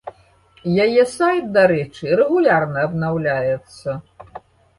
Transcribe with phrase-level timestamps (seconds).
[0.85, 3.89] Яе сайт, дарэчы, рэгулярна абнаўляецца.